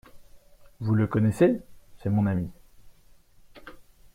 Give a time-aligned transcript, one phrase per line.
[0.79, 1.59] Vous le connaissez?
[1.99, 2.49] C'est mon ami.